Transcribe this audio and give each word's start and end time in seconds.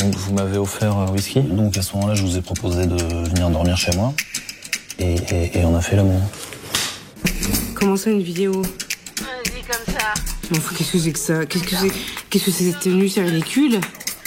Donc 0.00 0.14
vous 0.14 0.32
m'avez 0.32 0.58
offert 0.58 0.96
un 0.96 1.10
whisky. 1.10 1.40
Donc 1.40 1.76
à 1.76 1.82
ce 1.82 1.94
moment-là, 1.94 2.14
je 2.14 2.22
vous 2.22 2.36
ai 2.36 2.40
proposé 2.42 2.86
de 2.86 2.96
venir 3.28 3.50
dormir 3.50 3.76
chez 3.76 3.92
moi. 3.96 4.12
Et, 4.98 5.14
et- 5.14 5.58
et 5.58 5.64
on 5.64 5.76
a 5.76 5.80
fait 5.80 5.96
l'amour. 5.96 6.20
Comment 7.74 7.96
ça, 7.96 8.10
une 8.10 8.22
vidéo 8.22 8.62
Vas-y, 8.62 9.62
comme 9.62 9.94
ça. 9.94 10.14
Je 10.48 10.54
m'en 10.54 10.60
fous, 10.60 10.74
qu'est-ce 10.74 10.92
que 10.92 10.98
c'est 10.98 11.12
que 11.12 11.18
ça 11.18 11.46
Qu'est-ce 11.46 11.64
que 11.64 11.76
c'est 11.76 11.92
Qu'est-ce 12.30 12.44
que 12.46 12.50
c'est 12.50 12.64
cette 12.72 12.80
tenue 12.80 13.08
C'est 13.08 13.22
ridicule. 13.22 13.74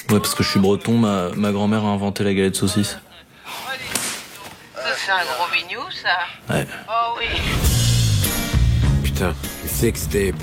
Ouais, 0.10 0.20
parce 0.20 0.34
que 0.36 0.44
je 0.44 0.50
suis 0.50 0.60
breton, 0.60 0.98
ma, 0.98 1.30
ma 1.36 1.52
grand-mère 1.52 1.84
a 1.86 1.90
inventé 1.90 2.24
la 2.24 2.34
galette 2.34 2.56
saucisse. 2.56 2.98
Ça, 4.76 4.82
c'est 5.06 5.12
un 5.12 5.24
gros 5.24 5.48
bignou, 5.54 5.82
ça. 6.02 6.54
Ouais. 6.54 6.68
Oh 6.90 7.18
oui. 7.20 7.26
Putain, 9.04 9.34
le 9.64 9.70
sex 9.70 10.08
tape. 10.10 10.36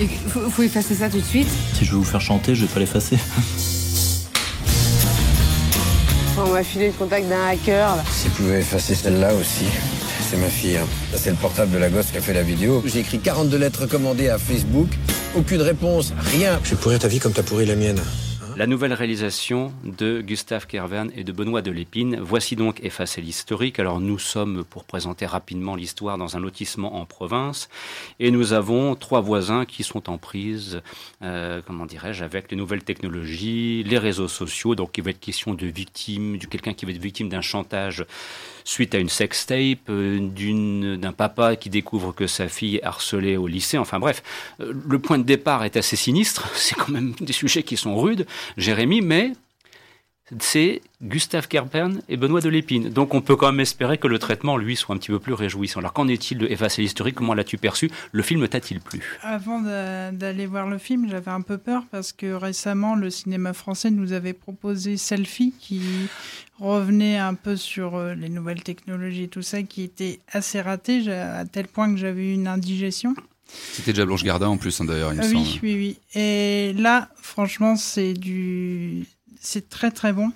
Et 0.00 0.06
faut, 0.06 0.48
faut 0.50 0.62
effacer 0.62 0.94
ça 0.94 1.08
tout 1.10 1.18
de 1.20 1.24
suite. 1.24 1.48
Si 1.74 1.84
je 1.84 1.92
veux 1.92 1.98
vous 1.98 2.04
faire 2.04 2.20
chanter, 2.20 2.54
je 2.54 2.64
vais 2.64 2.72
pas 2.72 2.80
l'effacer. 2.80 3.18
on 6.44 6.50
m'a 6.52 6.62
filé 6.64 6.88
le 6.88 6.92
contact 6.92 7.28
d'un 7.28 7.46
hacker. 7.46 7.96
Là. 7.96 8.04
Si 8.12 8.28
vous 8.28 8.34
pouvez 8.34 8.58
effacer 8.58 8.94
celle-là 8.94 9.34
aussi. 9.34 9.64
C'est 10.30 10.36
ma 10.38 10.48
fille. 10.48 10.76
hein. 10.76 10.86
C'est 11.14 11.30
le 11.30 11.36
portable 11.36 11.70
de 11.72 11.78
la 11.78 11.90
gosse 11.90 12.06
qui 12.10 12.16
a 12.16 12.20
fait 12.20 12.32
la 12.32 12.42
vidéo. 12.42 12.82
J'ai 12.86 13.00
écrit 13.00 13.18
42 13.18 13.58
lettres 13.58 13.82
recommandées 13.82 14.28
à 14.28 14.38
Facebook. 14.38 14.88
Aucune 15.36 15.60
réponse, 15.62 16.12
rien. 16.32 16.58
Je 16.64 16.70
vais 16.70 16.76
pourrir 16.76 16.98
ta 16.98 17.08
vie 17.08 17.18
comme 17.18 17.32
t'as 17.32 17.42
pourri 17.42 17.66
la 17.66 17.76
mienne. 17.76 18.00
La 18.56 18.66
nouvelle 18.66 18.92
réalisation 18.92 19.72
de 19.82 20.20
Gustave 20.20 20.66
Kervern 20.66 21.10
et 21.16 21.24
de 21.24 21.32
Benoît 21.32 21.62
Delépine. 21.62 22.18
Voici 22.20 22.54
donc 22.54 22.84
Effacer 22.84 23.22
l'historique. 23.22 23.78
Alors 23.78 23.98
nous 23.98 24.18
sommes 24.18 24.64
pour 24.64 24.84
présenter 24.84 25.24
rapidement 25.24 25.74
l'histoire 25.74 26.18
dans 26.18 26.36
un 26.36 26.40
lotissement 26.40 26.96
en 26.96 27.06
province 27.06 27.70
et 28.20 28.30
nous 28.30 28.52
avons 28.52 28.94
trois 28.94 29.22
voisins 29.22 29.64
qui 29.64 29.82
sont 29.84 30.10
en 30.10 30.18
prise, 30.18 30.82
euh, 31.22 31.62
comment 31.66 31.86
dirais-je, 31.86 32.24
avec 32.24 32.50
les 32.50 32.56
nouvelles 32.56 32.84
technologies, 32.84 33.84
les 33.84 33.98
réseaux 33.98 34.28
sociaux. 34.28 34.74
Donc 34.74 34.98
il 34.98 35.04
va 35.04 35.10
être 35.10 35.20
question 35.20 35.54
de 35.54 35.66
victimes, 35.66 36.36
de 36.36 36.46
quelqu'un 36.46 36.74
qui 36.74 36.84
va 36.84 36.92
être 36.92 37.02
victime 37.02 37.30
d'un 37.30 37.40
chantage 37.40 38.04
suite 38.64 38.94
à 38.94 38.98
une 38.98 39.08
sextape, 39.08 39.88
euh, 39.88 40.96
d'un 40.96 41.12
papa 41.12 41.56
qui 41.56 41.70
découvre 41.70 42.12
que 42.12 42.26
sa 42.26 42.48
fille 42.48 42.76
est 42.76 42.84
harcelée 42.84 43.36
au 43.36 43.46
lycée. 43.46 43.78
Enfin 43.78 43.98
bref, 43.98 44.22
euh, 44.60 44.72
le 44.88 44.98
point 44.98 45.18
de 45.18 45.24
départ 45.24 45.64
est 45.64 45.76
assez 45.76 45.96
sinistre. 45.96 46.48
C'est 46.54 46.74
quand 46.74 46.88
même 46.88 47.14
des 47.20 47.32
sujets 47.32 47.62
qui 47.62 47.76
sont 47.76 47.96
rudes, 47.96 48.26
Jérémy, 48.56 49.00
mais 49.00 49.32
c'est 50.40 50.80
Gustave 51.02 51.46
Kerpern 51.46 52.00
et 52.08 52.16
Benoît 52.16 52.40
Delépine. 52.40 52.88
Donc 52.88 53.12
on 53.12 53.20
peut 53.20 53.36
quand 53.36 53.50
même 53.52 53.60
espérer 53.60 53.98
que 53.98 54.06
le 54.06 54.18
traitement, 54.18 54.56
lui, 54.56 54.76
soit 54.76 54.94
un 54.94 54.98
petit 54.98 55.10
peu 55.10 55.18
plus 55.18 55.34
réjouissant. 55.34 55.80
Alors 55.80 55.92
qu'en 55.92 56.08
est-il 56.08 56.38
de 56.38 56.46
Effacer 56.46 56.80
l'historique 56.80 57.16
Comment 57.16 57.34
l'as-tu 57.34 57.58
perçu? 57.58 57.90
Le 58.12 58.22
film 58.22 58.48
t'a-t-il 58.48 58.80
plu? 58.80 59.02
Avant 59.20 59.60
d'a- 59.60 60.10
d'aller 60.10 60.46
voir 60.46 60.68
le 60.68 60.78
film, 60.78 61.06
j'avais 61.10 61.30
un 61.30 61.42
peu 61.42 61.58
peur 61.58 61.82
parce 61.90 62.12
que 62.12 62.32
récemment, 62.32 62.94
le 62.94 63.10
cinéma 63.10 63.52
français 63.52 63.90
nous 63.90 64.14
avait 64.14 64.32
proposé 64.32 64.96
Selfie 64.96 65.52
qui 65.58 65.82
revenait 66.58 67.18
un 67.18 67.34
peu 67.34 67.56
sur 67.56 67.96
euh, 67.96 68.14
les 68.14 68.30
nouvelles 68.30 68.62
technologies 68.62 69.24
et 69.24 69.28
tout 69.28 69.42
ça, 69.42 69.62
qui 69.62 69.82
était 69.82 70.20
assez 70.30 70.62
raté, 70.62 71.10
à 71.12 71.44
tel 71.44 71.66
point 71.68 71.92
que 71.92 71.98
j'avais 71.98 72.30
eu 72.30 72.32
une 72.32 72.46
indigestion. 72.46 73.14
C'était 73.72 73.92
déjà 73.92 74.06
Blanche 74.06 74.24
Gardin 74.24 74.48
en 74.48 74.56
plus, 74.56 74.80
hein, 74.80 74.84
d'ailleurs, 74.84 75.12
il 75.12 75.18
me 75.18 75.22
semble. 75.22 75.36
oui, 75.36 75.60
oui, 75.62 75.74
oui. 75.74 76.20
Et 76.20 76.72
là, 76.74 77.08
franchement, 77.16 77.76
c'est 77.76 78.14
du, 78.14 79.06
c'est 79.40 79.68
très 79.68 79.90
très 79.90 80.12
bon 80.12 80.32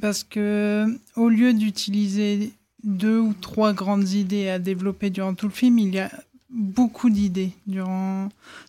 parce 0.00 0.24
que 0.24 0.86
au 1.16 1.28
lieu 1.28 1.54
d'utiliser 1.54 2.52
deux 2.84 3.18
ou 3.18 3.34
trois 3.34 3.72
grandes 3.72 4.10
idées 4.10 4.48
à 4.48 4.58
développer 4.58 5.10
durant 5.10 5.34
tout 5.34 5.46
le 5.46 5.52
film, 5.52 5.78
il 5.78 5.94
y 5.94 5.98
a 5.98 6.10
beaucoup 6.50 7.10
d'idées 7.10 7.52
durant 7.66 8.28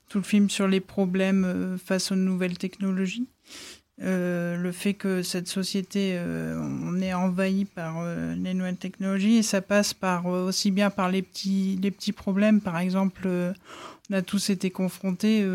tout 0.10 0.18
le 0.18 0.24
film 0.24 0.50
sur 0.50 0.68
les 0.68 0.80
problèmes 0.80 1.46
euh, 1.46 1.78
face 1.78 2.12
aux 2.12 2.16
nouvelles 2.16 2.58
technologies. 2.58 3.28
Euh, 4.04 4.58
le 4.58 4.72
fait 4.72 4.94
que 4.94 5.24
cette 5.24 5.48
société, 5.48 6.14
euh, 6.14 6.56
on 6.62 7.02
est 7.02 7.14
envahi 7.14 7.66
par 7.66 7.96
euh, 8.00 8.36
les 8.36 8.54
nouvelles 8.54 8.78
technologies 8.78 9.38
et 9.38 9.44
ça 9.44 9.60
passe 9.60 9.96
par 9.96 10.28
aussi 10.28 10.70
bien 10.70 10.92
par 10.92 11.10
les 11.10 11.24
petits, 11.24 11.80
les 11.82 11.90
petits 11.90 12.12
problèmes, 12.12 12.62
par 12.62 12.78
exemple. 12.78 13.28
on 13.28 14.14
a 14.14 14.22
tous 14.22 14.52
été 14.52 14.70
confrontés 14.70 15.46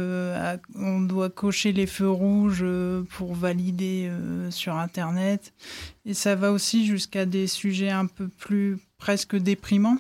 on 0.74 1.00
doit 1.00 1.30
cocher 1.30 1.72
les 1.72 1.86
feux 1.86 2.10
rouges 2.10 2.66
pour 3.10 3.34
valider 3.34 4.10
sur 4.50 4.76
internet 4.76 5.54
et 6.04 6.12
ça 6.12 6.34
va 6.34 6.52
aussi 6.52 6.86
jusqu'à 6.86 7.24
des 7.24 7.46
sujets 7.46 7.88
un 7.88 8.04
peu 8.04 8.28
plus 8.28 8.76
presque 8.98 9.36
déprimants 9.36 9.96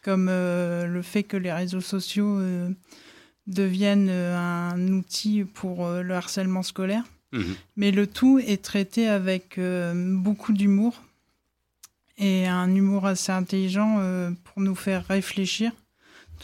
comme 0.00 0.28
le 0.28 1.00
fait 1.02 1.22
que 1.22 1.36
les 1.36 1.52
réseaux 1.52 1.82
sociaux 1.82 2.40
deviennent 3.46 4.08
un 4.08 4.88
outil 4.88 5.44
pour 5.44 5.86
le 5.86 6.14
harcèlement 6.14 6.62
scolaire 6.62 7.04
Mhm. 7.32 7.54
mais 7.76 7.90
le 7.90 8.06
tout 8.06 8.38
est 8.38 8.62
traité 8.62 9.08
avec 9.08 9.58
euh, 9.58 9.94
beaucoup 10.16 10.52
d'humour 10.52 11.02
et 12.18 12.46
un 12.46 12.74
humour 12.74 13.06
assez 13.06 13.32
intelligent 13.32 13.96
euh, 14.00 14.30
pour 14.44 14.62
nous 14.62 14.74
faire 14.74 15.06
réfléchir 15.06 15.72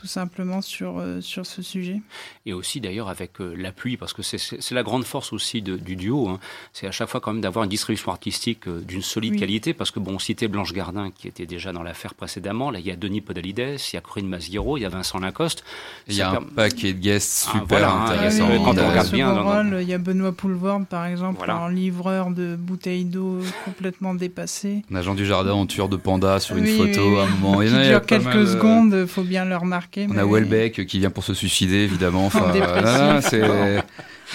tout 0.00 0.06
simplement 0.06 0.62
sur, 0.62 0.98
euh, 1.00 1.20
sur 1.20 1.44
ce 1.44 1.60
sujet. 1.60 2.00
Et 2.47 2.53
aussi 2.53 2.81
d'ailleurs 2.81 3.09
avec 3.09 3.41
euh, 3.41 3.54
l'appui, 3.56 3.97
parce 3.97 4.12
que 4.12 4.22
c'est- 4.22 4.70
la 4.70 4.82
grande 4.84 5.04
force 5.04 5.32
aussi 5.32 5.60
de- 5.60 5.76
du 5.76 5.97
duo, 5.97 6.28
hein. 6.28 6.38
c'est 6.72 6.86
à 6.86 6.92
chaque 6.92 7.09
fois 7.09 7.20
quand 7.20 7.32
même 7.32 7.41
d'avoir 7.42 7.64
une 7.64 7.70
distribution 7.70 8.12
artistique 8.12 8.69
euh, 8.69 8.81
d'une 8.81 9.03
solide 9.03 9.32
Oui. 9.32 9.41
qualité, 9.41 9.75
parce 9.75 9.91
que 9.91 9.98
bon, 9.98 10.14
on 10.14 10.19
citait 10.20 10.47
Blanche 10.47 10.72
Gardin 10.72 11.10
qui 11.10 11.26
était 11.26 11.47
déjà 11.47 11.72
dans 11.72 11.82
l'affaire 11.82 12.14
précédemment, 12.14 12.70
là 12.70 12.78
il 12.78 12.87
y 12.87 12.92
a 12.92 12.97
Denis 12.97 13.20
Podalides, 13.20 13.58
il 13.92 13.94
y 13.94 13.97
a 13.97 14.00
Corinne 14.00 14.28
Maziero, 14.28 14.76
il 14.76 14.82
y 14.82 14.84
a 14.84 14.88
Vincent 14.88 15.19
Lacoste. 15.19 15.64
Il 16.06 16.14
y 16.14 16.22
a 16.22 16.28
un 16.28 16.32
permet- 16.32 16.47
paquet 16.54 16.92
de 16.92 16.98
guests 17.00 17.47
Ah, 17.48 17.53
super 17.54 17.66
voilà, 17.66 17.91
hein, 17.92 18.04
intéressants. 18.06 18.47
il 18.50 18.53
y 18.53 18.54
a- 18.54 18.58
quand 18.58 18.70
on 18.70 18.75
dans 18.75 18.82
le 18.82 18.88
regarde 18.88 19.10
bien 19.10 19.34
dans- 19.34 19.42
rôle, 19.44 19.78
il 19.82 19.88
y 19.88 19.94
a 19.94 19.98
Benoît 19.98 20.32
Poulvord, 20.32 20.87
par 20.87 21.06
exemple, 21.06 21.38
Voilà. 21.38 21.58
en 21.58 21.69
livreur 21.69 22.31
de 22.31 22.54
bouteilles 22.56 23.04
d'eau 23.04 23.41
complètement 23.64 24.14
dépassé. 24.14 24.82
On 24.92 24.94
a 24.94 25.03
Jean 25.03 25.14
Dujardin 25.16 25.53
en 25.54 25.66
tueur 25.66 25.88
de 25.88 25.97
panda 25.97 26.38
sur 26.38 26.56
une 26.56 26.64
Oui, 26.64 26.76
photo 26.76 27.00
oui, 27.08 27.14
oui. 27.14 27.19
à 27.19 27.22
un 27.25 27.26
moment. 27.28 27.62
Il 27.62 27.69
il 27.69 27.88
dure 27.88 28.06
quelques 28.06 28.25
mal, 28.25 28.47
secondes, 28.47 29.06
faut 29.06 29.25
bien 29.25 29.44
le 29.44 29.56
remarquer. 29.56 29.88
On 29.97 30.15
mais- 30.15 30.21
a 30.21 30.26
Welbeck 30.26 30.87
qui 30.87 30.99
vient 30.99 31.10
pour 31.10 31.25
se 31.25 31.34
suicider, 31.34 31.76
évidemment. 31.84 32.26
Enfin, 32.26 33.21
c'est. 33.22 33.43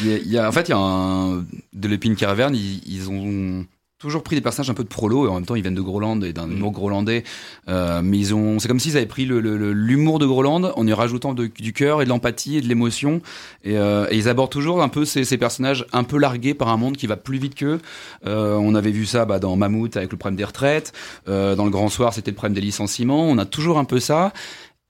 Il 0.02 0.08
y 0.08 0.14
a, 0.14 0.18
il 0.18 0.28
y 0.32 0.38
a- 0.40 0.48
en 0.50 0.52
fait, 0.52 0.70
il 0.70 0.72
y 0.72 0.74
a 0.74 0.78
un 0.78 1.38
de 1.74 1.88
l'épine 1.88 2.16
Caraverne. 2.16 2.56
Ils, 2.56 2.82
ils 2.88 3.10
ont 3.12 3.66
toujours 4.00 4.24
pris 4.24 4.36
des 4.36 4.42
personnages 4.42 4.70
un 4.70 4.74
peu 4.74 4.84
de 4.84 4.90
prolo 4.90 5.28
et 5.28 5.30
en 5.30 5.36
même 5.36 5.46
temps 5.46 5.56
ils 5.56 5.62
viennent 5.62 5.76
de 5.76 5.82
Groland 5.82 6.20
et 6.24 6.34
d'un 6.34 6.50
humour 6.50 6.72
grolandais. 6.74 7.24
Euh, 7.70 8.02
mais 8.04 8.18
ils 8.18 8.36
ont, 8.36 8.60
c'est 8.60 8.68
comme 8.68 8.80
s'ils 8.82 8.98
avaient 8.98 9.06
pris 9.06 9.24
le- 9.26 9.40
le- 9.40 9.56
le- 9.56 9.72
l'humour 9.72 10.20
de 10.20 10.26
Groland 10.26 10.74
en 10.76 10.86
y 10.86 10.92
rajoutant 10.92 11.34
de- 11.34 11.46
du 11.58 11.72
cœur 11.72 12.02
et 12.02 12.06
de 12.06 12.10
l'empathie 12.10 12.58
et 12.58 12.62
de 12.62 12.68
l'émotion. 12.68 13.22
Et, 13.64 13.78
euh, 13.78 14.06
et 14.12 14.18
ils 14.18 14.28
abordent 14.28 14.52
toujours 14.52 14.84
un 14.84 14.90
peu 14.90 15.06
ces, 15.06 15.24
ces 15.24 15.38
personnages 15.38 15.86
un 15.94 16.04
peu 16.04 16.18
largués 16.18 16.54
par 16.54 16.68
un 16.68 16.76
monde 16.76 16.98
qui 16.98 17.08
va 17.08 17.16
plus 17.16 17.38
vite 17.38 17.56
qu'eux. 17.56 17.80
Euh, 18.28 18.56
on 18.56 18.76
avait 18.76 18.92
vu 18.92 19.06
ça 19.06 19.24
bah, 19.24 19.40
dans 19.40 19.56
Mammouth 19.56 19.96
avec 19.96 20.12
le 20.12 20.18
problème 20.18 20.36
des 20.38 20.44
retraites. 20.44 20.92
Euh, 21.30 21.56
dans 21.56 21.64
le 21.64 21.72
Grand 21.72 21.88
Soir, 21.88 22.14
c'était 22.14 22.32
le 22.32 22.36
problème 22.36 22.56
des 22.56 22.62
licenciements. 22.62 23.24
On 23.30 23.38
a 23.38 23.46
toujours 23.46 23.78
un 23.78 23.86
peu 23.86 24.02
ça. 24.02 24.34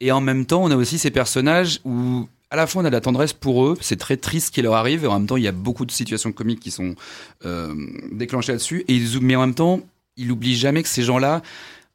Et 0.04 0.12
en 0.12 0.20
même 0.20 0.46
temps, 0.46 0.62
on 0.62 0.70
a 0.70 0.76
aussi 0.76 1.00
ces 1.00 1.12
personnages 1.12 1.80
où, 1.86 2.28
à 2.52 2.58
la 2.58 2.68
fois, 2.68 2.82
on 2.82 2.86
a 2.86 2.90
de 2.90 2.94
la 2.94 3.00
tendresse 3.00 3.32
pour 3.32 3.66
eux. 3.66 3.78
C'est 3.80 3.96
très 3.96 4.18
triste 4.18 4.48
ce 4.48 4.52
qui 4.52 4.62
leur 4.62 4.74
arrive. 4.74 5.06
Et 5.06 5.08
en 5.08 5.18
même 5.18 5.28
temps, 5.28 5.38
il 5.38 5.44
y 5.44 5.48
a 5.48 5.54
beaucoup 5.54 5.86
de 5.86 5.92
situations 5.92 6.34
comiques 6.34 6.60
qui 6.60 6.72
sont 6.72 6.96
euh, 7.46 7.74
déclenchées 8.12 8.52
là-dessus. 8.52 8.84
Et 8.90 8.96
ils, 8.96 9.22
mais 9.22 9.38
en 9.38 9.40
même 9.40 9.56
temps, 9.56 9.80
il 10.18 10.30
oublie 10.30 10.58
jamais 10.58 10.84
que 10.84 10.90
ces 10.90 11.04
gens-là 11.04 11.42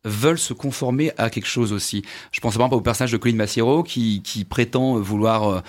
veulent 0.05 0.39
se 0.39 0.55
conformer 0.55 1.13
à 1.19 1.29
quelque 1.29 1.49
chose 1.49 1.71
aussi. 1.75 2.03
Je 2.33 2.41
pense 2.41 2.55
par 2.55 2.63
exemple 2.63 2.77
au 2.77 2.81
personnage 2.81 3.13
de 3.13 3.19
Colin 3.19 3.37
Massiero 3.37 3.83
qui, 3.83 4.23
qui 4.23 4.47
prétend 4.47 4.99
vouloir 4.99 5.49
euh, 5.49 5.61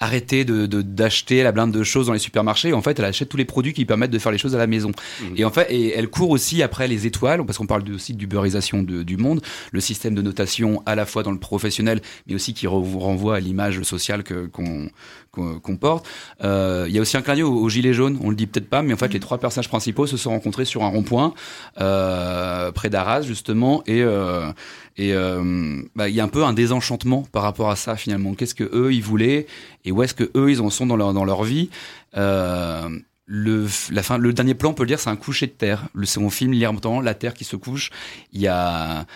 arrêter 0.00 0.44
de 0.44 0.66
de- 0.66 0.82
d'acheter 0.82 1.42
la 1.42 1.52
blinde 1.52 1.72
de 1.72 1.82
choses 1.82 2.06
dans 2.08 2.12
les 2.12 2.18
supermarchés. 2.18 2.72
En 2.72 2.82
fait, 2.82 2.98
elle 2.98 3.04
achète 3.04 3.28
tous 3.28 3.36
les 3.36 3.44
produits 3.44 3.72
qui 3.72 3.82
lui 3.82 3.86
permettent 3.86 4.10
de 4.10 4.18
faire 4.18 4.32
les 4.32 4.38
choses 4.38 4.54
à 4.54 4.58
la 4.58 4.66
maison. 4.66 4.90
Et 5.36 5.44
en 5.44 5.50
fait, 5.50 5.66
et 5.70 5.94
elle 5.96 6.08
court 6.08 6.30
aussi 6.30 6.62
après 6.62 6.88
les 6.88 7.06
étoiles, 7.06 7.44
parce 7.46 7.58
qu'on 7.58 7.66
parle 7.66 7.84
aussi 7.92 8.12
d'uberisation 8.14 8.82
de- 8.82 9.02
du 9.02 9.16
monde, 9.16 9.40
le 9.72 9.80
système 9.80 10.14
de 10.14 10.22
notation 10.22 10.82
à 10.86 10.94
la 10.94 11.06
fois 11.06 11.22
dans 11.22 11.32
le 11.32 11.38
professionnel, 11.38 12.00
mais 12.26 12.34
aussi 12.34 12.54
qui 12.54 12.66
re- 12.66 12.98
renvoie 12.98 13.36
à 13.36 13.40
l'image 13.40 13.80
sociale 13.82 14.22
que- 14.24 14.46
qu'on 14.46 14.88
qu'on 15.34 15.76
porte. 15.76 16.06
Euh, 16.42 16.86
Il 16.88 16.94
y 16.94 16.98
a 16.98 17.02
aussi 17.02 17.16
un 17.16 17.22
clin 17.22 17.34
d'œil 17.34 17.42
au, 17.42 17.52
au 17.52 17.68
gilet 17.68 17.92
jaune, 17.92 18.18
on 18.22 18.30
le 18.30 18.36
dit 18.36 18.46
peut-être 18.46 18.68
pas, 18.70 18.82
mais 18.82 18.94
en 18.94 18.96
fait, 18.96 19.12
les 19.12 19.20
trois 19.20 19.38
personnages 19.38 19.68
principaux 19.68 20.06
se 20.06 20.16
sont 20.16 20.30
rencontrés 20.30 20.64
sur 20.64 20.82
un 20.84 20.88
rond-point 20.88 21.34
euh, 21.80 22.70
près 22.72 22.90
d'Arras 22.90 23.22
justement, 23.22 23.82
et 23.86 24.02
euh, 24.02 24.50
et 24.96 25.12
euh, 25.12 25.82
bah, 25.96 26.08
il 26.08 26.14
y 26.14 26.20
a 26.20 26.24
un 26.24 26.28
peu 26.28 26.44
un 26.44 26.52
désenchantement 26.52 27.22
par 27.32 27.42
rapport 27.42 27.70
à 27.70 27.76
ça 27.76 27.96
finalement. 27.96 28.34
Qu'est-ce 28.34 28.54
que 28.54 28.68
eux 28.72 28.92
ils 28.92 29.02
voulaient 29.02 29.46
et 29.84 29.90
où 29.92 30.02
est-ce 30.02 30.14
que 30.14 30.30
eux 30.36 30.50
ils 30.50 30.60
en 30.60 30.70
sont 30.70 30.86
dans 30.86 30.96
leur 30.96 31.12
dans 31.12 31.24
leur 31.24 31.42
vie? 31.42 31.68
Euh, 32.16 32.88
le, 33.26 33.66
la 33.90 34.02
fin, 34.02 34.18
le 34.18 34.32
dernier 34.32 34.54
plan, 34.54 34.70
on 34.70 34.74
peut 34.74 34.84
le 34.84 34.88
dire, 34.88 35.00
c'est 35.00 35.10
un 35.10 35.16
coucher 35.16 35.46
de 35.46 35.52
terre. 35.52 35.88
Le, 35.94 36.06
on 36.18 36.30
filme 36.30 36.52
longtemps 36.52 37.00
la 37.00 37.14
terre 37.14 37.34
qui 37.34 37.44
se 37.44 37.56
couche. 37.56 37.90
Il 38.32 38.40
y 38.40 38.46
a, 38.46 39.06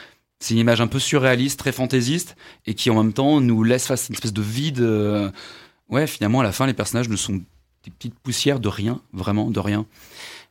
c'est 0.40 0.54
une 0.54 0.60
image 0.60 0.80
un 0.80 0.86
peu 0.88 0.98
surréaliste, 0.98 1.58
très 1.58 1.72
fantaisiste, 1.72 2.34
et 2.66 2.74
qui 2.74 2.90
en 2.90 2.96
même 3.02 3.12
temps 3.12 3.40
nous 3.40 3.62
laisse 3.62 3.86
face 3.86 4.04
à 4.04 4.06
une 4.08 4.14
espèce 4.14 4.32
de 4.32 4.42
vide. 4.42 4.80
euh, 4.80 5.30
ouais, 5.88 6.06
finalement, 6.06 6.40
à 6.40 6.44
la 6.44 6.52
fin, 6.52 6.66
les 6.66 6.74
personnages 6.74 7.08
ne 7.08 7.16
sont 7.16 7.34
des 7.84 7.90
petites 7.90 8.18
poussières 8.18 8.60
de 8.60 8.68
rien, 8.68 9.00
vraiment 9.12 9.50
de 9.50 9.60
rien. 9.60 9.86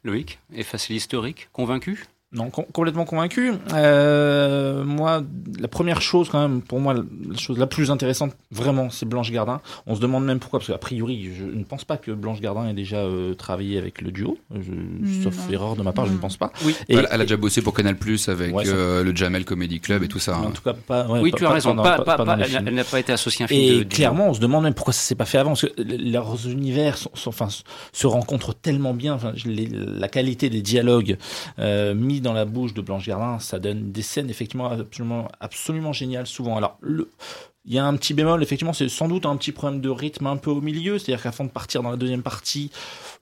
Loïc, 0.04 0.40
effacer 0.54 0.94
l'historique, 0.94 1.50
convaincu? 1.52 2.06
Non, 2.34 2.50
com- 2.50 2.66
complètement 2.74 3.06
convaincu. 3.06 3.54
Euh, 3.74 4.84
moi, 4.84 5.24
la 5.60 5.70
première 5.70 6.02
chose 6.02 6.28
quand 6.30 6.42
même, 6.42 6.62
pour 6.62 6.82
moi, 6.82 6.94
la 6.94 7.38
chose 7.38 7.58
la 7.58 7.68
plus 7.68 7.90
intéressante, 7.90 8.34
vraiment, 8.52 8.90
c'est 8.90 9.06
Blanche 9.06 9.32
Gardin. 9.32 9.62
On 9.86 9.96
se 9.96 10.02
demande 10.02 10.26
même 10.26 10.40
pourquoi, 10.40 10.60
parce 10.60 10.70
qu'a 10.70 10.78
priori, 10.78 11.30
je 11.38 11.46
ne 11.46 11.64
pense 11.64 11.86
pas 11.86 11.96
que 11.96 12.12
Blanche 12.12 12.42
Gardin 12.42 12.68
ait 12.68 12.74
déjà 12.74 12.98
euh, 12.98 13.34
travaillé 13.34 13.78
avec 13.78 14.02
le 14.02 14.12
duo. 14.12 14.38
Je- 14.54 15.24
sauf 15.24 15.38
Non. 15.48 15.54
erreur 15.54 15.76
de 15.78 15.84
ma 15.84 15.94
part, 15.94 16.06
je 16.06 16.12
ne 16.12 16.18
pense 16.18 16.36
pas. 16.36 16.52
Oui. 16.66 16.76
Et- 16.90 16.96
elle, 16.96 17.08
elle 17.10 17.22
a 17.22 17.24
déjà 17.24 17.38
bossé 17.38 17.62
pour 17.62 17.74
Canal 17.74 17.96
Plus 17.96 18.28
avec 18.28 18.54
Ouais, 18.54 18.66
ça- 18.66 18.72
euh, 18.74 19.04
le 19.06 19.16
Jamel 19.16 19.46
Comedy 19.46 19.80
Club 19.80 20.04
et 20.04 20.10
tout 20.10 20.20
ça. 20.20 20.38
Mais 20.40 20.48
hein. 20.48 20.50
en 20.50 20.52
tout 20.52 20.62
cas, 20.64 20.74
pas. 20.74 21.08
ouais, 21.08 21.22
oui, 21.22 21.32
pas- 21.32 21.38
tu 21.38 21.46
as 21.46 21.48
pas 21.48 21.54
raison. 21.54 21.76
dans- 21.76 21.86
elle 21.86 22.74
n'a 22.76 22.84
pas 22.84 23.00
été 23.00 23.14
associée 23.14 23.44
à 23.44 23.46
un 23.46 23.48
film 23.48 23.62
Et 23.62 23.84
de. 23.86 23.94
clairement, 23.94 24.28
on 24.30 24.34
se 24.34 24.42
demande 24.42 24.64
même 24.66 24.74
pourquoi 24.74 24.94
ça 24.94 25.00
s'est 25.02 25.16
pas 25.16 25.26
fait 25.26 25.38
avant, 25.38 25.52
parce 25.52 25.62
que 25.62 25.82
leurs 25.82 26.46
univers 26.50 26.98
sont, 26.98 27.12
sont- 27.14 27.30
enfin, 27.30 27.48
se 27.94 28.06
rencontrent 28.08 28.54
tellement 28.54 28.94
bien. 28.94 29.14
Enfin, 29.14 29.32
je- 29.36 29.48
les- 29.48 29.70
la 29.72 30.10
qualité 30.10 30.50
des 30.50 30.62
dialogues 30.62 31.18
euh, 31.60 31.94
mis 32.18 32.22
dans 32.22 32.34
la 32.34 32.46
bouche 32.46 32.74
de 32.74 32.82
Blanche 32.82 33.06
Gardin, 33.06 33.40
ça 33.40 33.60
donne 33.60 33.92
des 33.92 34.02
scènes 34.02 34.30
effectivement 34.30 34.70
absolument, 34.70 35.28
absolument 35.40 35.94
géniales 35.94 36.28
souvent. 36.28 36.58
Alors, 36.58 36.78
le, 36.82 37.10
il 37.66 37.74
y 37.74 37.80
a 37.80 37.86
un 37.86 37.98
petit 37.98 38.14
bémol, 38.14 38.42
effectivement, 38.42 38.72
c'est 38.72 38.88
sans 38.88 39.10
doute 39.10 39.26
un 39.26 39.36
petit 39.36 39.52
problème 39.52 39.82
de 39.82 39.90
rythme 39.90 40.28
un 40.28 40.38
peu 40.38 40.50
au 40.52 40.62
milieu, 40.62 40.98
c'est-à-dire 40.98 41.22
qu'avant 41.22 41.44
de 41.44 41.50
partir 41.50 41.84
dans 41.84 41.92
la 41.92 41.98
deuxième 41.98 42.22
partie, 42.24 42.72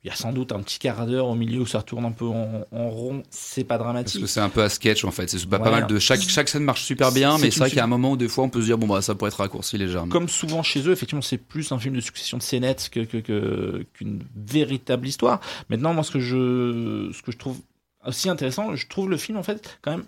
il 0.03 0.07
y 0.07 0.11
a 0.11 0.15
sans 0.15 0.31
doute 0.33 0.51
un 0.51 0.59
petit 0.59 0.77
quart 0.77 1.07
d'heure 1.07 1.25
au 1.25 1.33
milieu 1.33 1.61
où 1.61 1.65
ça 1.65 1.81
tourne 1.81 2.05
un 2.05 2.11
peu 2.11 2.25
en, 2.25 2.63
en 2.71 2.89
rond, 2.89 3.23
c'est 3.31 3.63
pas 3.63 3.79
Parce 3.79 3.85
dramatique. 3.85 4.21
que 4.21 4.27
c'est 4.27 4.39
un 4.41 4.49
peu 4.49 4.61
à 4.61 4.69
sketch 4.69 5.03
en 5.03 5.09
fait. 5.09 5.27
C'est 5.31 5.49
pas, 5.49 5.57
mal 5.57 5.87
de 5.87 5.97
chaque 5.97 6.21
chaque 6.21 6.47
scène 6.47 6.63
marche 6.63 6.83
super 6.83 7.11
bien, 7.11 7.39
mais 7.39 7.49
c'est 7.49 7.57
vrai 7.59 7.69
qu'il 7.69 7.77
y 7.77 7.81
a 7.81 7.85
un 7.85 7.87
moment 7.87 8.11
où 8.11 8.17
des 8.17 8.27
fois 8.27 8.43
on 8.43 8.49
peut 8.49 8.61
se 8.61 8.67
dire 8.67 8.77
bon 8.77 8.85
bah 8.85 9.01
ça 9.01 9.15
pourrait 9.15 9.29
être 9.29 9.39
raccourci 9.39 9.79
légèrement. 9.79 10.11
Comme 10.11 10.29
souvent 10.29 10.61
chez 10.61 10.87
eux, 10.87 10.91
effectivement, 10.91 11.23
c'est 11.23 11.39
plus 11.39 11.71
un 11.71 11.79
film 11.79 11.95
de 11.95 12.01
succession 12.01 12.37
de 12.37 12.43
scénettes 12.43 12.89
que, 12.91 12.99
que- 12.99 13.17
que- 13.17 13.83
qu'une 13.93 14.21
véritable 14.35 15.07
histoire. 15.07 15.39
Maintenant, 15.69 15.95
moi, 15.95 16.03
ce 16.03 16.11
que 16.11 16.19
je, 16.19 17.09
ce 17.11 17.23
que 17.23 17.31
je 17.31 17.37
trouve 17.37 17.57
aussi 18.07 18.29
intéressant, 18.29 18.75
je 18.75 18.87
trouve 18.87 19.09
le 19.09 19.17
film, 19.17 19.37
en 19.37 19.43
fait, 19.43 19.79
quand 19.81 19.91
même 19.91 20.05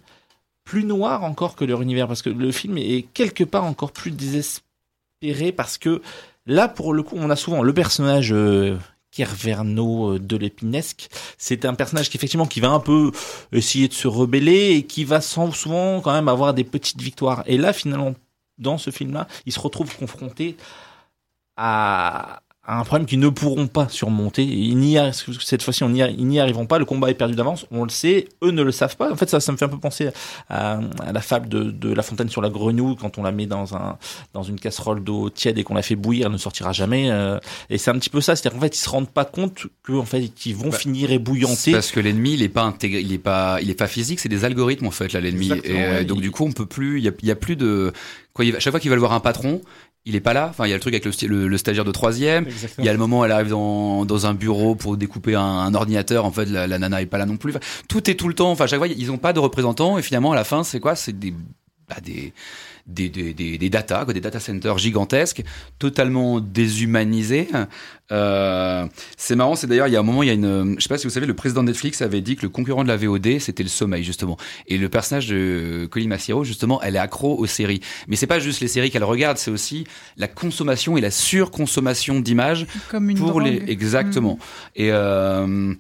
plus 0.63 0.83
noir 0.83 1.23
encore 1.23 1.55
que 1.55 1.63
leur 1.63 1.81
univers, 1.81 2.07
parce 2.07 2.21
que 2.21 2.29
le 2.29 2.51
film 2.51 2.77
est 2.77 3.07
quelque 3.13 3.44
part 3.44 3.63
encore 3.63 3.91
plus 3.91 4.11
désespéré, 4.11 5.51
parce 5.51 5.77
que 5.77 6.01
là, 6.45 6.67
pour 6.67 6.94
le 6.94 7.03
coup, 7.03 7.15
on 7.17 7.29
a 7.29 7.35
souvent 7.35 7.63
le 7.63 7.73
personnage 7.73 8.33
euh, 8.33 8.77
Kerverno 9.11 10.13
euh, 10.13 10.19
de 10.19 10.35
l'Épinesque. 10.38 11.09
C'est 11.38 11.65
un 11.65 11.73
personnage 11.73 12.09
qui, 12.09 12.17
effectivement, 12.17 12.45
qui 12.45 12.59
va 12.59 12.69
un 12.69 12.79
peu 12.79 13.11
essayer 13.51 13.88
de 13.88 13.94
se 13.94 14.07
rebeller 14.07 14.75
et 14.75 14.83
qui 14.83 15.05
va 15.05 15.21
souvent 15.21 16.01
quand 16.01 16.13
même 16.13 16.27
avoir 16.27 16.53
des 16.53 16.63
petites 16.63 17.01
victoires. 17.01 17.43
Et 17.45 17.57
là, 17.57 17.73
finalement, 17.73 18.13
dans 18.57 18.77
ce 18.77 18.91
film-là, 18.91 19.27
ils 19.45 19.53
se 19.53 19.59
retrouvent 19.59 19.95
confrontés 19.95 20.57
à, 21.55 22.41
à 22.69 22.79
un 22.79 22.83
problème 22.83 23.07
qu'ils 23.07 23.19
ne 23.21 23.29
pourront 23.29 23.67
pas 23.67 23.87
surmonter. 23.87 24.43
Ils 24.43 24.77
n'y 24.77 24.97
cette 25.39 25.63
fois-ci, 25.63 25.83
on 25.85 25.93
ils 25.93 26.27
n'y 26.27 26.39
arriveront 26.39 26.65
pas. 26.65 26.77
Le 26.79 26.83
combat 26.85 27.09
est 27.09 27.13
perdu 27.13 27.33
d'avance. 27.33 27.65
On 27.71 27.83
le 27.83 27.89
sait. 27.89 28.27
Eux 28.43 28.51
ne 28.51 28.61
le 28.61 28.73
savent 28.73 28.97
pas. 28.97 29.09
En 29.09 29.15
fait, 29.15 29.29
ça, 29.29 29.39
ça 29.39 29.53
me 29.53 29.57
fait 29.57 29.63
un 29.63 29.69
peu 29.69 29.79
penser 29.79 30.09
à, 30.49 30.81
à 30.99 31.11
la 31.13 31.21
fable 31.21 31.47
de, 31.47 31.63
de 31.63 31.93
La 31.93 32.03
Fontaine 32.03 32.27
sur 32.29 32.41
la 32.41 32.49
Grenouille 32.49 32.97
quand 32.97 33.17
on 33.17 33.23
la 33.23 33.31
met 33.31 33.45
dans 33.45 33.73
un 33.75 33.97
dans 34.33 34.43
une 34.43 34.59
casserole 34.59 35.01
d'eau 35.01 35.29
tiède 35.29 35.57
et 35.57 35.63
qu'on 35.63 35.75
la 35.75 35.81
fait 35.81 35.95
bouillir, 35.95 36.25
elle 36.25 36.33
ne 36.33 36.37
sortira 36.37 36.73
jamais. 36.73 37.09
euh, 37.09 37.39
et 37.69 37.77
c'est 37.77 37.89
un 37.89 37.97
petit 37.97 38.09
peu 38.09 38.19
ça. 38.19 38.35
C'est-à-dire 38.35 38.59
qu'en 38.59 38.65
fait, 38.65 38.75
ils 38.75 38.79
se 38.81 38.89
rendent 38.89 39.09
pas 39.09 39.23
compte 39.25 39.67
que 39.83 39.93
en 39.93 40.05
fait, 40.05 40.29
ils 40.45 40.53
vont 40.55 40.69
Bah, 40.69 40.77
finir 40.77 41.09
ébouillantés. 41.11 41.71
parce 41.71 41.91
que 41.91 42.01
l'ennemi, 42.01 42.33
il 42.33 42.41
est 42.43 42.49
pas 42.49 42.63
intégré, 42.63 42.99
il 42.99 43.13
est 43.13 43.17
pas, 43.17 43.59
il 43.61 43.69
est 43.69 43.75
pas 43.75 43.87
physique, 43.87 44.19
c'est 44.19 44.27
des 44.29 44.43
algorithmes 44.43 44.87
en 44.87 44.91
fait 44.91 45.13
là 45.13 45.21
l'ennemi. 45.21 45.51
Et 45.63 45.71
euh, 45.71 45.97
ouais, 45.99 46.05
donc 46.05 46.17
il- 46.17 46.21
du 46.23 46.31
coup, 46.31 46.43
on 46.43 46.51
peut 46.51 46.65
plus, 46.65 46.97
il 46.97 47.05
y 47.05 47.07
a, 47.07 47.11
il 47.21 47.27
y 47.29 47.31
a 47.31 47.35
plus 47.37 47.55
de, 47.55 47.93
va- 48.37 48.59
chaque 48.59 48.71
fois 48.71 48.79
qu'ils 48.81 48.89
veulent 48.89 48.99
voir 48.99 49.13
un 49.13 49.21
patron, 49.21 49.61
il 50.07 50.15
est 50.15 50.21
pas 50.21 50.33
là. 50.33 50.48
Enfin, 50.50 50.65
il 50.65 50.69
y 50.69 50.74
a 50.74 50.75
le 50.75 50.80
truc 50.80 50.94
avec 50.94 51.06
le, 51.06 51.12
sti- 51.12 51.27
le, 51.27 51.48
le 51.48 51.57
stagiaire 51.57 51.86
de 51.86 51.92
troisième. 51.92 52.45
Il 52.80 52.86
y 52.86 52.89
a 52.89 52.94
le 52.94 52.98
moment 52.98 53.19
où 53.19 53.25
elle 53.25 53.31
arrive 53.31 53.50
dans, 53.50 54.06
dans 54.06 54.25
un 54.25 54.33
bureau 54.33 54.74
pour 54.75 54.95
découper 54.98 55.36
un, 55.36 55.42
un 55.42 55.74
ordinateur. 55.75 56.25
En 56.25 56.31
fait, 56.31 56.45
la, 56.45 56.65
la 56.65 56.80
nana 56.80 57.01
est 57.01 57.06
pas 57.06 57.18
là 57.18 57.25
non 57.25 57.38
plus. 57.38 57.51
Enfin, 57.51 57.59
tout 57.89 58.09
est 58.09 58.15
tout 58.15 58.27
le 58.27 58.33
temps. 58.33 58.50
Enfin, 58.51 58.68
chaque 58.68 58.80
fois, 58.80 58.88
ils 58.88 59.12
ont 59.12 59.18
pas 59.18 59.33
de 59.33 59.39
représentants. 59.39 59.98
Et 59.98 60.01
finalement, 60.01 60.31
à 60.31 60.36
la 60.36 60.44
fin, 60.45 60.63
c'est 60.63 60.80
quoi? 60.80 60.95
C'est 60.95 61.18
des, 61.19 61.33
bah, 61.89 61.98
des, 62.01 62.33
des, 62.88 63.10
des, 63.10 63.34
des, 63.34 63.57
des 63.57 63.69
data, 63.69 64.04
quoi, 64.06 64.13
des 64.13 64.22
data 64.22 64.39
centers 64.39 64.78
gigantesques, 64.78 65.44
totalement 65.78 66.39
déshumanisés. 66.39 67.50
Euh, 68.12 68.88
c'est 69.18 69.36
marrant. 69.36 69.56
C'est 69.56 69.68
d'ailleurs, 69.68 69.88
il 69.88 69.94
y 69.94 69.98
a 69.98 70.00
un 70.00 70.04
moment, 70.04 70.24
il 70.24 70.28
y 70.28 70.30
a 70.30 70.34
une, 70.34 70.75
je 70.78 70.84
sais 70.84 70.89
pas 70.89 70.98
si 70.98 71.06
vous 71.06 71.13
savez, 71.13 71.25
le 71.25 71.34
président 71.34 71.62
de 71.63 71.68
Netflix 71.68 72.01
avait 72.01 72.22
dit 72.22 72.36
que 72.38 72.44
le 72.44 72.50
concurrent 72.50 72.84
de 72.84 72.88
la 72.88 72.98
VOD, 72.98 73.39
c'était 73.39 73.63
le 73.63 73.69
sommeil 73.69 74.04
justement. 74.04 74.38
Et 74.68 74.78
le 74.78 74.89
personnage 74.89 75.28
de 75.28 75.88
Colin 75.92 76.07
Massiero, 76.07 76.44
justement, 76.44 76.81
elle 76.81 76.95
est 76.95 77.00
accro 77.00 77.38
aux 77.38 77.48
séries. 77.48 77.81
Mais 78.07 78.16
c'est 78.16 78.28
pas 78.28 78.39
juste 78.39 78.62
les 78.62 78.68
séries 78.68 78.89
qu'elle 78.89 79.04
regarde, 79.04 79.38
c'est 79.38 79.51
aussi 79.51 79.86
la 80.16 80.28
consommation 80.28 80.98
et 80.98 81.01
la 81.01 81.12
surconsommation 81.12 82.19
d'images 82.19 82.68
Comme 82.89 83.10
une 83.10 83.18
pour 83.18 83.42
les 83.42 83.63
exactement 83.68 84.39
et 84.75 84.92
euh, 84.92 85.74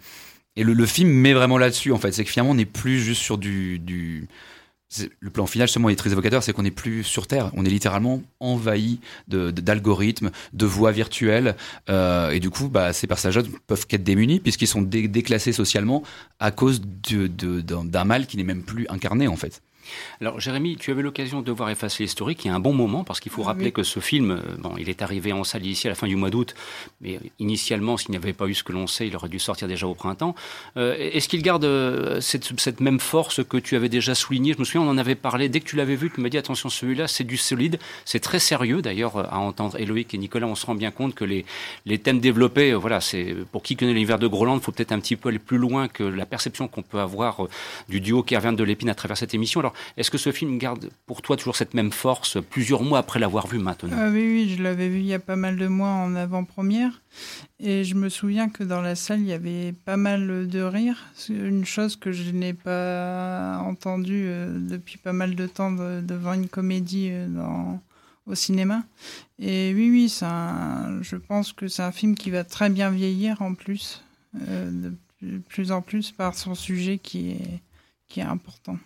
et 0.55 0.63
le, 0.63 0.73
le 0.73 0.85
film 0.85 1.09
met 1.09 1.33
vraiment 1.33 1.57
là-dessus 1.57 1.91
en 1.91 1.97
fait 1.97 2.11
c'est 2.11 2.23
que 2.23 2.29
finalement 2.29 2.51
on 2.51 2.55
n'est 2.55 2.65
plus 2.65 2.99
juste 2.99 3.21
sur 3.21 3.37
du 3.37 3.79
du 3.79 4.27
le 5.19 5.29
plan 5.29 5.45
final 5.45 5.67
justement 5.67 5.89
est 5.89 5.95
très 5.95 6.11
évocateur 6.11 6.43
c'est 6.43 6.53
qu'on 6.53 6.63
n'est 6.63 6.71
plus 6.71 7.03
sur 7.03 7.27
terre. 7.27 7.51
On 7.55 7.65
est 7.65 7.69
littéralement 7.69 8.21
envahi 8.39 8.99
de 9.27 9.51
de- 9.51 9.61
d'algorithmes 9.61 10.31
de 10.53 10.65
voix 10.65 10.91
virtuelles 10.91 11.55
euh, 11.89 12.29
et 12.31 12.39
du 12.39 12.49
coup 12.49 12.69
bah 12.69 12.93
ces 12.93 13.05
personnages 13.07 13.41
peuvent 13.67 13.85
qu'être 13.85 14.03
démunis 14.03 14.39
puisqu'ils 14.39 14.67
sont 14.67 14.81
dé- 14.81 15.07
déclassés 15.07 15.51
socialement 15.51 16.03
à 16.39 16.51
cause 16.51 16.81
de 16.81 17.27
de- 17.27 17.61
d'un 17.61 18.03
mal 18.05 18.27
qui 18.27 18.37
n'est 18.37 18.43
même 18.43 18.63
plus 18.63 18.85
incarné 18.89 19.27
en 19.27 19.35
fait 19.35 19.61
Alors, 20.21 20.39
Jérémy, 20.39 20.75
tu 20.77 20.91
avais 20.91 21.01
l'occasion 21.01 21.41
de 21.41 21.51
voir 21.51 21.69
Effacer 21.69 22.03
l'historique 22.03 22.45
il 22.45 22.47
y 22.47 22.51
a 22.51 22.55
un 22.55 22.59
bon 22.59 22.73
moment, 22.73 23.03
parce 23.03 23.19
qu'il 23.19 23.31
faut 23.31 23.43
rappeler 23.43 23.67
oui. 23.67 23.73
que 23.73 23.83
ce 23.83 23.99
film, 23.99 24.31
euh, 24.31 24.41
bon, 24.59 24.73
il 24.77 24.89
est 24.89 25.01
arrivé 25.01 25.33
en 25.33 25.43
salle 25.43 25.65
ici 25.65 25.87
à 25.87 25.91
la 25.91 25.95
fin 25.95 26.07
du 26.07 26.15
mois 26.15 26.29
d'août, 26.29 26.55
mais 27.01 27.19
initialement, 27.39 27.97
s'il 27.97 28.11
n'y 28.11 28.17
avait 28.17 28.33
pas 28.33 28.47
eu 28.47 28.53
ce 28.53 28.63
que 28.63 28.71
l'on 28.71 28.87
sait, 28.87 29.07
il 29.07 29.15
aurait 29.15 29.29
dû 29.29 29.39
sortir 29.39 29.67
déjà 29.67 29.87
au 29.87 29.95
printemps. 29.95 30.35
Euh, 30.77 30.95
Est-ce 30.97 31.27
qu'il 31.27 31.41
garde 31.41 31.65
euh, 31.65 32.21
cette, 32.21 32.59
cette 32.59 32.79
même 32.79 32.99
force 32.99 33.43
que 33.43 33.57
tu 33.57 33.75
avais 33.75 33.89
déjà 33.89 34.15
soulignée? 34.15 34.53
Je 34.53 34.59
me 34.59 34.65
souviens, 34.65 34.81
on 34.81 34.89
en 34.89 34.97
avait 34.97 35.15
parlé, 35.15 35.49
dès 35.49 35.59
que 35.59 35.65
tu 35.65 35.75
l'avais 35.75 35.95
vu, 35.95 36.11
tu 36.13 36.21
m'as 36.21 36.29
dit, 36.29 36.37
attention, 36.37 36.69
celui-là, 36.69 37.07
c'est 37.07 37.23
du 37.23 37.37
solide, 37.37 37.79
c'est 38.05 38.19
très 38.19 38.39
sérieux, 38.39 38.81
d'ailleurs, 38.81 39.17
euh, 39.17 39.23
à 39.29 39.39
entendre 39.39 39.79
Éloïc 39.79 40.13
et 40.13 40.17
Nicolas, 40.17 40.47
on 40.47 40.55
se 40.55 40.65
rend 40.65 40.75
bien 40.75 40.91
compte 40.91 41.15
que 41.15 41.25
les, 41.25 41.45
les 41.85 41.97
thèmes 41.97 42.19
développés, 42.19 42.73
voilà, 42.73 43.01
c'est 43.01 43.35
pour 43.51 43.63
qui 43.63 43.75
connaît 43.75 43.93
l'univers 43.93 44.19
de 44.19 44.27
Groland, 44.27 44.55
il 44.55 44.61
faut 44.61 44.71
peut-être 44.71 44.91
un 44.91 44.99
petit 44.99 45.15
peu 45.15 45.29
aller 45.29 45.39
plus 45.39 45.57
loin 45.57 45.87
que 45.87 46.03
la 46.03 46.25
perception 46.25 46.67
qu'on 46.67 46.81
peut 46.81 46.99
avoir 46.99 47.47
du 47.89 48.01
duo 48.01 48.23
Kervin 48.23 48.53
de 48.53 48.63
l'Épine 48.63 48.89
à 48.89 48.95
travers 48.95 49.17
cette 49.17 49.33
émission. 49.33 49.59
Alors, 49.59 49.73
est-ce 49.97 50.11
que 50.11 50.17
ce 50.17 50.31
film 50.31 50.57
garde 50.57 50.89
pour 51.05 51.21
toi 51.21 51.37
toujours 51.37 51.55
cette 51.55 51.73
même 51.73 51.91
force 51.91 52.37
plusieurs 52.49 52.83
mois 52.83 52.99
après 52.99 53.19
l'avoir 53.19 53.47
vu 53.47 53.59
maintenant? 53.59 53.97
Ah 53.99 54.09
oui, 54.09 54.19
oui, 54.21 54.55
je 54.57 54.61
l'avais 54.63 54.89
vu 54.89 54.99
il 54.99 55.05
y 55.05 55.13
a 55.13 55.19
pas 55.19 55.35
mal 55.35 55.57
de 55.57 55.67
mois 55.67 55.89
en 55.89 56.15
avant-première. 56.15 57.01
Et 57.59 57.83
je 57.83 57.95
me 57.95 58.09
souviens 58.09 58.49
que 58.49 58.63
dans 58.63 58.81
la 58.81 58.95
salle, 58.95 59.21
il 59.21 59.27
y 59.27 59.33
avait 59.33 59.73
pas 59.85 59.97
mal 59.97 60.47
de 60.47 60.61
rires. 60.61 61.07
Une 61.29 61.65
chose 61.65 61.95
que 61.95 62.11
je 62.11 62.29
n'ai 62.31 62.53
pas 62.53 63.57
entendue 63.65 64.25
euh, 64.27 64.59
depuis 64.59 64.97
pas 64.97 65.13
mal 65.13 65.35
de 65.35 65.47
temps 65.47 65.71
de- 65.71 66.01
devant 66.01 66.33
une 66.33 66.47
comédie 66.47 67.09
euh, 67.11 67.27
au 68.27 68.35
cinéma. 68.35 68.83
Et 69.39 69.73
oui, 69.75 69.89
oui, 69.89 70.07
je 70.09 71.15
pense 71.15 71.53
que 71.53 71.67
c'est 71.67 71.81
un 71.83 71.91
film 71.91 72.15
qui 72.15 72.29
va 72.29 72.43
très 72.43 72.69
bien 72.69 72.89
vieillir 72.91 73.41
en 73.41 73.53
plus, 73.53 74.03
euh, 74.47 74.69
de 75.21 75.37
plus 75.49 75.71
en 75.71 75.81
plus 75.81 76.11
par 76.11 76.35
son 76.35 76.53
sujet 76.53 76.99
qui 76.99 77.31
est, 77.31 77.59
qui 78.07 78.21
est 78.21 78.23
important. 78.23 78.77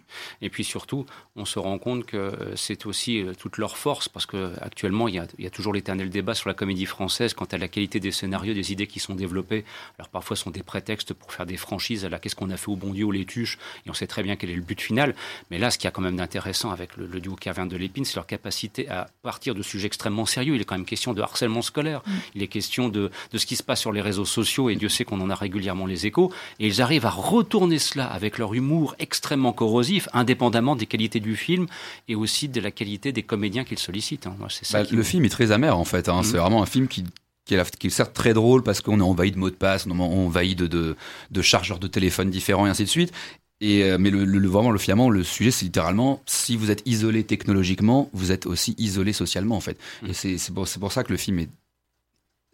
Et 0.42 0.50
puis 0.50 0.64
surtout, 0.64 1.06
on 1.36 1.46
se 1.46 1.60
rend 1.60 1.78
compte 1.78 2.06
que 2.06 2.54
c'est 2.56 2.86
aussi 2.86 3.22
euh, 3.22 3.34
toute 3.34 3.58
leur 3.58 3.78
force, 3.78 4.10
parce 4.10 4.26
que 4.26 4.54
actuellement, 4.62 5.08
il 5.08 5.16
y 5.16 5.20
a, 5.20 5.28
il 5.38 5.44
y 5.44 5.48
a 5.48 5.52
toujours 5.52 5.74
l'éternel 5.74 6.10
débat 6.10 6.34
sur 6.34 6.50
la 6.50 6.56
comédie 6.56 6.86
française 6.88 7.34
quant 7.34 7.46
à 7.46 7.58
la 7.58 7.68
qualité 7.68 8.00
des 8.00 8.12
scénarios, 8.12 8.54
des 8.54 8.72
idées 8.72 8.88
qui 8.88 9.00
sont 9.00 9.14
développées. 9.14 9.64
Alors 10.00 10.10
parfois, 10.10 10.36
ce 10.36 10.44
sont 10.44 10.50
des 10.50 10.64
prétextes 10.64 11.14
pour 11.14 11.32
faire 11.34 11.46
des 11.46 11.58
franchises 11.58 12.04
à 12.04 12.10
la 12.10 12.18
qu'est-ce 12.18 12.36
qu'on 12.36 12.50
a 12.50 12.58
fait 12.58 12.70
au 12.70 12.76
bon 12.76 12.94
Dieu, 12.94 13.06
aux 13.06 13.12
Létuches, 13.12 13.60
et 13.86 13.90
on 13.90 13.94
sait 13.94 14.08
très 14.08 14.24
bien 14.24 14.36
quel 14.36 14.50
est 14.50 14.56
le 14.56 14.62
but 14.62 14.82
final. 14.82 15.16
Mais 15.52 15.60
là, 15.60 15.70
ce 15.70 15.78
qu'il 15.78 15.86
y 15.86 15.88
a 15.88 15.92
quand 15.92 16.02
même 16.02 16.18
d'intéressant 16.18 16.72
avec 16.72 16.98
le, 16.98 17.06
le 17.06 17.20
duo 17.20 17.36
Kervin 17.36 17.68
de 17.68 17.78
l'Épine, 17.78 18.06
c'est 18.06 18.16
leur 18.16 18.26
capacité 18.26 18.90
à 18.90 19.08
partir 19.22 19.54
de 19.54 19.62
sujets 19.62 19.88
extrêmement 19.88 20.26
sérieux. 20.26 20.56
Il 20.56 20.62
est 20.62 20.66
quand 20.66 20.76
même 20.76 20.86
question 20.86 21.14
de 21.14 21.22
harcèlement 21.22 21.62
scolaire, 21.62 22.02
il 22.34 22.42
est 22.42 22.48
question 22.48 22.90
de, 22.90 23.12
de 23.32 23.38
ce 23.38 23.46
qui 23.46 23.56
se 23.56 23.64
passe 23.64 23.82
sur 23.82 23.92
les 23.92 24.02
réseaux 24.02 24.26
sociaux, 24.26 24.70
et 24.70 24.76
Dieu 24.76 24.90
sait 24.90 25.06
qu'on 25.06 25.22
en 25.22 25.30
a 25.30 25.36
régulièrement 25.36 25.86
les 25.86 26.08
échos, 26.08 26.34
et 26.60 26.66
ils 26.66 26.82
arrivent 26.82 27.06
à 27.06 27.12
retourner 27.12 27.78
cela 27.78 28.08
avec 28.08 28.40
leur 28.40 28.56
humour 28.56 28.96
extrêmement 29.12 29.52
corrosif, 29.52 30.08
indépendamment 30.14 30.78
des 30.78 30.86
qualités 30.86 31.20
du 31.20 31.36
film 31.36 31.66
et 32.08 32.16
aussi 32.16 32.48
de 32.48 32.62
la 32.62 32.72
qualité 32.72 33.12
des 33.12 33.24
comédiens 33.24 33.66
qu'ils 33.66 33.78
sollicitent. 33.78 34.26
hein. 34.26 34.38
Ça 34.50 34.80
Bah, 34.80 34.86
qui 34.86 34.94
le 34.94 35.00
me- 35.00 35.04
film 35.04 35.26
est 35.26 35.30
très 35.30 35.52
amer 35.52 35.78
en 35.78 35.84
fait. 35.84 36.08
Hein. 36.08 36.22
C'est 36.24 36.38
vraiment 36.38 36.64
un 36.64 36.66
film 36.66 36.88
qui 36.88 37.04
qui 37.46 37.56
est, 37.56 37.58
la- 37.58 37.66
qui 37.66 37.88
est 37.88 37.90
certes 37.90 38.14
très 38.14 38.34
drôle 38.34 38.62
parce 38.64 38.80
qu'on 38.82 39.00
est 39.00 39.04
envahi 39.04 39.32
de 39.32 39.38
mots 39.38 39.50
de 39.50 39.56
passe, 39.56 39.86
on 39.88 39.98
est 40.00 40.02
envahi 40.02 40.56
de, 40.56 40.68
de, 40.68 40.96
de 41.32 41.42
chargeurs 41.42 41.80
de 41.80 41.88
téléphone 41.88 42.30
différents 42.30 42.68
et 42.68 42.70
ainsi 42.70 42.84
de 42.86 42.90
suite. 42.90 43.12
Et 43.60 43.84
euh, 43.84 43.98
mais 44.00 44.10
le, 44.12 44.48
vraiment 44.48 44.72
le 44.72 44.80
finalement 44.80 45.10
le 45.10 45.24
sujet 45.24 45.52
c'est 45.52 45.66
littéralement 45.66 46.22
si 46.26 46.56
vous 46.56 46.72
êtes 46.72 46.82
isolé 46.86 47.24
technologiquement, 47.26 48.10
vous 48.14 48.32
êtes 48.32 48.46
aussi 48.46 48.76
isolé 48.78 49.12
socialement 49.12 49.56
en 49.58 49.60
fait. 49.60 49.78
Mhm. 50.04 50.10
Et 50.10 50.14
c'est 50.14 50.38
c'est 50.38 50.54
pour, 50.54 50.68
c'est 50.68 50.80
pour 50.80 50.92
ça 50.94 51.04
que 51.04 51.12
le 51.12 51.18
film 51.18 51.40
est 51.40 51.50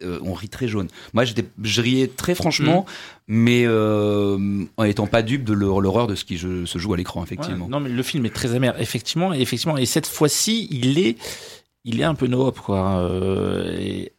euh, 0.02 0.18
on 0.22 0.32
rit 0.32 0.48
très 0.48 0.68
jaune. 0.68 0.88
Moi, 1.12 1.24
j'étais, 1.24 1.44
je 1.62 1.80
riais 1.82 2.06
très 2.08 2.34
franchement, 2.34 2.86
mais 3.26 3.64
euh, 3.66 4.64
en 4.76 4.84
étant 4.84 5.06
pas 5.06 5.22
dupe 5.22 5.44
de 5.44 5.52
l'hor- 5.52 5.80
l'horreur 5.80 6.06
de 6.06 6.14
ce 6.14 6.24
qui 6.24 6.36
je- 6.36 6.64
se 6.66 6.78
joue 6.78 6.94
à 6.94 6.96
l'écran, 6.96 7.22
effectivement. 7.24 7.64
Ouais, 7.66 7.70
non, 7.70 7.80
mais 7.80 7.90
le 7.90 8.02
film 8.02 8.24
est 8.26 8.34
très 8.34 8.54
amer, 8.54 8.74
effectivement, 8.80 9.34
et 9.34 9.40
effectivement, 9.40 9.76
et 9.76 9.86
cette 9.86 10.06
fois-ci, 10.06 10.68
il 10.70 10.98
est, 10.98 11.16
il 11.84 12.00
est 12.00 12.04
un 12.04 12.14
peu 12.14 12.26
no-hop, 12.26 12.58
quoi. 12.60 12.98
euh, 13.00 13.76
et 13.78 14.12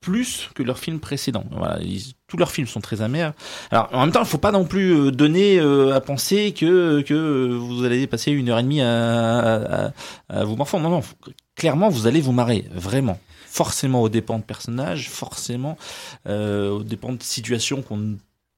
plus 0.00 0.50
que 0.54 0.62
leurs 0.62 0.78
films 0.78 1.00
précédents. 1.00 1.46
Voilà, 1.50 1.78
tous 2.26 2.36
leurs 2.36 2.50
films 2.50 2.66
sont 2.66 2.82
très 2.82 3.00
amers. 3.00 3.32
Alors 3.70 3.88
en 3.92 4.02
même 4.02 4.12
temps, 4.12 4.20
il 4.20 4.26
faut 4.26 4.36
pas 4.36 4.52
non 4.52 4.66
plus 4.66 5.10
donner 5.10 5.58
euh, 5.58 5.94
à 5.94 6.00
penser 6.02 6.52
que 6.52 7.00
que 7.00 7.54
vous 7.54 7.84
allez 7.84 8.06
passer 8.06 8.30
une 8.30 8.50
heure 8.50 8.58
et 8.58 8.62
demie 8.64 8.82
à, 8.82 9.92
à, 10.28 10.44
vous 10.44 10.56
morfondre. 10.56 10.84
Non, 10.90 10.96
non, 10.98 11.02
clairement, 11.56 11.88
vous 11.88 12.06
allez 12.06 12.20
vous 12.20 12.32
marrer, 12.32 12.66
vraiment. 12.74 13.18
Forcément 13.54 14.02
aux 14.02 14.08
dépens 14.08 14.40
de 14.40 14.42
personnages, 14.42 15.08
forcément 15.08 15.78
euh, 16.26 16.70
aux 16.70 16.82
dépens 16.82 17.12
de 17.12 17.22
situations 17.22 17.82
qu'on 17.82 18.16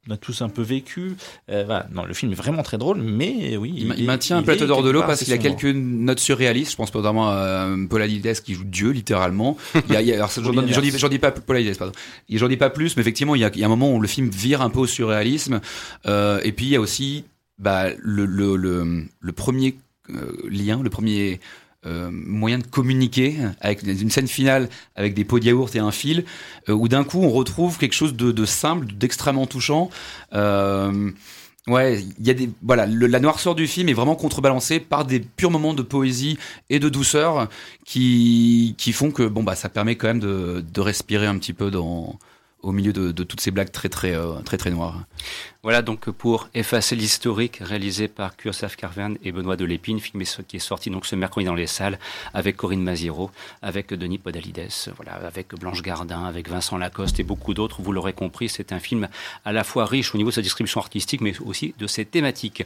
on 0.09 0.15
a 0.15 0.17
tous 0.17 0.41
un 0.41 0.49
peu 0.49 0.63
vécu. 0.63 1.17
Euh, 1.51 1.65
voilà. 1.67 1.87
Non, 1.93 2.05
le 2.05 2.15
film 2.15 2.33
est 2.33 2.37
vraiment 2.37 2.63
très 2.63 2.79
drôle, 2.79 2.99
mais 3.03 3.59
oui. 3.59 3.75
Il, 3.77 4.07
maintient 4.07 4.39
un 4.39 4.43
plateau 4.43 4.67
d'or 4.67 4.83
de 4.83 4.91
l'eau 4.91 5.03
parce 5.03 5.19
qu'il 5.21 5.29
y 5.29 5.33
a 5.33 5.39
quelques 5.39 5.65
notes 5.65 6.21
surréalistes. 6.21 6.73
Je 6.73 6.77
pense 6.77 6.95
notamment 6.95 7.29
à 7.29 7.69
Paul 7.91 8.01
Alides 8.01 8.41
qui 8.41 8.55
joue 8.55 8.65
Dieu, 8.65 8.91
littéralement. 8.91 9.59
Il 9.75 9.93
y 9.93 9.97
a, 9.97 10.01
il 10.01 10.09
y 10.09 10.13
a 10.13 10.17
alors, 10.17 10.31
j'en, 10.37 10.63
dis, 10.63 10.91
dis, 10.91 11.19
pas 11.19 11.33
Paul 11.33 11.57
Alides, 11.57 11.77
pardon. 11.77 11.93
J'en 12.31 12.49
dis 12.49 12.57
pas 12.57 12.71
plus, 12.71 12.97
mais 12.97 13.03
effectivement, 13.03 13.35
il 13.35 13.41
y, 13.41 13.45
a, 13.45 13.51
il 13.53 13.61
y 13.61 13.65
a 13.65 13.67
un 13.67 13.69
moment 13.69 13.93
où 13.93 14.01
le 14.01 14.09
film 14.09 14.31
vire 14.31 14.63
un 14.63 14.71
peu 14.71 14.79
au 14.79 14.87
surréalisme. 14.87 15.61
Euh, 16.07 16.41
et 16.43 16.53
puis, 16.53 16.67
il 16.67 16.71
y 16.71 16.77
a 16.77 16.81
aussi 16.81 17.25
bah, 17.59 17.89
le, 17.99 18.25
le, 18.25 18.57
le, 18.57 19.05
le 19.21 19.33
premier 19.33 19.77
euh, 20.11 20.33
lien, 20.49 20.83
le 20.83 20.91
premier 20.91 21.41
euh, 21.87 22.11
moyen 22.11 22.59
de 22.59 22.67
communiquer 22.67 23.37
avec 23.61 23.83
une 23.83 24.11
scène 24.11 24.27
finale 24.27 24.69
avec 24.97 25.15
des 25.15 25.25
pots 25.25 25.39
de 25.39 25.45
yaourt 25.45 25.75
et 25.77 25.79
un 25.79 25.93
fil, 25.93 26.25
euh, 26.69 26.73
où 26.73 26.89
d'un 26.89 27.05
coup 27.05 27.23
on 27.23 27.31
retrouve 27.31 27.79
quelque 27.79 27.95
chose 27.95 28.15
de, 28.15 28.45
simple, 28.45 28.87
d'extrêmement 28.87 29.47
touchant. 29.47 29.91
Euh, 30.35 31.11
ouais, 31.69 32.03
il 32.19 32.27
y 32.27 32.31
a 32.31 32.35
des 32.35 32.51
voilà, 32.63 32.87
la 32.87 33.21
noirceur 33.21 33.55
du 33.55 33.67
film 33.69 33.89
est 33.89 33.95
vraiment 33.95 34.17
contrebalancée 34.17 34.81
par 34.81 35.05
des 35.05 35.21
purs 35.21 35.51
moments 35.51 35.75
de 35.75 35.83
poésie 35.83 36.39
et 36.71 36.81
de 36.81 36.89
douceur 36.89 37.49
qui 37.85 38.75
qui 38.79 38.93
font 38.93 39.13
que 39.13 39.23
bon 39.23 39.45
bah 39.45 39.55
ça 39.55 39.69
permet 39.69 39.95
quand 39.97 40.09
même 40.09 40.21
de, 40.21 40.65
de 40.73 40.81
respirer 40.81 41.27
un 41.27 41.39
petit 41.39 41.53
peu 41.53 41.71
dans 41.71 42.19
au 42.67 42.73
milieu 42.73 42.93
de, 42.93 43.23
toutes 43.23 43.41
ces 43.41 43.53
blagues 43.53 43.71
très 43.71 43.89
très 43.89 44.15
euh, 44.15 44.41
très 44.45 44.57
très 44.57 44.71
noires. 44.71 45.05
Voilà 45.63 45.83
donc 45.83 46.11
pour 46.11 46.49
effacer 46.55 46.97
l'historique 46.97 47.59
réalisé 47.61 48.09
par 48.09 48.37
Kursaf 48.37 48.77
Carverne 48.77 49.19
et 49.25 49.33
Benoît 49.33 49.57
Delépine, 49.57 49.99
film 50.01 50.23
qui 50.47 50.57
est 50.57 50.61
sorti 50.61 50.91
donc 50.91 51.07
ce 51.07 51.17
mercredi 51.17 51.47
dans 51.47 51.55
les 51.55 51.67
salles 51.67 51.99
avec 52.35 52.57
Corinne 52.57 52.83
Maziro, 52.83 53.31
avec 53.63 53.93
Denis 53.93 54.19
Podalides, 54.19 54.69
voilà, 54.97 55.15
avec 55.15 55.55
Blanche 55.55 55.83
Gardin, 55.83 56.25
avec 56.25 56.49
Vincent 56.49 56.77
Lacoste 56.77 57.19
et 57.21 57.25
beaucoup 57.25 57.55
d'autres. 57.55 57.83
Vous 57.83 57.93
l'aurez 57.93 58.13
compris, 58.13 58.49
c'est 58.49 58.73
un 58.73 58.79
film 58.79 59.09
à 59.45 59.53
la 59.53 59.65
fois 59.65 59.87
riche 59.87 60.15
au 60.15 60.19
niveau 60.19 60.31
de 60.31 60.35
sa 60.35 60.43
distribution 60.43 60.81
artistique, 60.81 61.21
mais 61.21 61.35
aussi 61.41 61.75
de 61.79 61.87
ses 61.87 62.05
thématiques. 62.05 62.55